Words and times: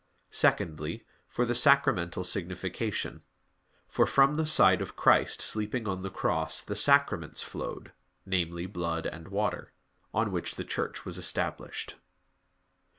Secondly, 0.31 1.05
for 1.27 1.45
the 1.45 1.53
sacramental 1.53 2.23
signification; 2.23 3.21
for 3.87 4.07
from 4.07 4.33
the 4.33 4.47
side 4.47 4.81
of 4.81 4.95
Christ 4.95 5.43
sleeping 5.43 5.87
on 5.87 6.01
the 6.01 6.09
Cross 6.09 6.61
the 6.63 6.75
Sacraments 6.75 7.43
flowed 7.43 7.91
namely, 8.25 8.65
blood 8.65 9.05
and 9.05 9.27
water 9.27 9.73
on 10.11 10.31
which 10.31 10.55
the 10.55 10.65
Church 10.65 11.05
was 11.05 11.19
established. 11.19 11.97